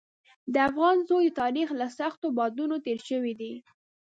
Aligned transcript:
د 0.53 0.55
افغان 0.69 0.97
زوی 1.09 1.25
د 1.29 1.35
تاریخ 1.41 1.69
له 1.79 1.87
سختو 1.97 2.27
بادونو 2.37 2.75
تېر 2.85 2.99
شوی 3.09 3.33
دی. 3.41 3.53